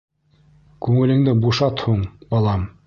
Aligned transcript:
—Күңелеңде 0.87 1.37
бушат 1.45 1.87
һуң, 1.91 2.05
балам. 2.35 2.71